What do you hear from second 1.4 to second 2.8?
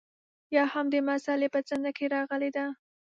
په څنډه کې راغلې ده.